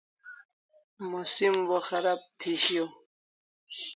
Musim 1.09 1.55
bo 1.67 1.77
kharab 1.87 2.19
thi 2.39 2.53
shiau 2.63 2.89